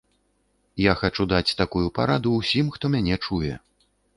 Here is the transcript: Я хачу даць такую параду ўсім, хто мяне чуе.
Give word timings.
Я 0.83 0.93
хачу 1.01 1.27
даць 1.35 1.55
такую 1.61 1.83
параду 1.99 2.29
ўсім, 2.41 2.73
хто 2.77 2.85
мяне 2.99 3.15
чуе. 3.25 3.53